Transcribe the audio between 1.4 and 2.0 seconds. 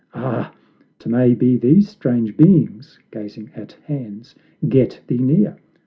these